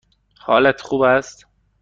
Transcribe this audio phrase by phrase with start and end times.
[0.39, 1.45] حالت خوب است؟